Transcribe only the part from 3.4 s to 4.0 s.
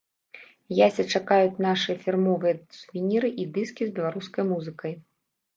і дыскі з